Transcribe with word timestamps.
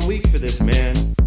all 0.00 0.08
week 0.08 0.26
for 0.28 0.38
this, 0.38 0.60
man. 0.60 1.19